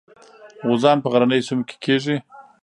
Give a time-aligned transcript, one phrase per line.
[0.67, 2.15] غوزان په غرنیو سیمو کې کیږي.